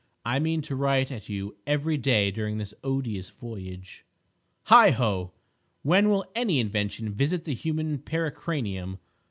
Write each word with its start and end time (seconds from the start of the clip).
I 0.25 0.39
mean 0.39 0.63
to 0.63 0.75
write 0.75 1.11
at 1.11 1.29
you 1.29 1.57
every 1.67 1.95
day 1.95 2.31
during 2.31 2.57
this 2.57 2.73
odious 2.83 3.29
voyage. 3.29 4.03
Heigho! 4.65 5.31
when 5.83 6.09
will 6.09 6.25
any 6.33 6.59
Invention 6.59 7.11
visit 7.13 7.43
the 7.43 7.53
human 7.53 7.99
pericranium? 7.99 8.97